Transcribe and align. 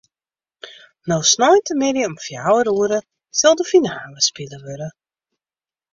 No 1.11 1.17
sneintemiddei 1.31 2.07
om 2.09 2.15
fjouwer 2.25 2.67
oere 2.73 2.99
sil 3.39 3.55
de 3.59 3.65
finale 3.71 4.19
spile 4.29 4.57
wurde. 4.63 4.89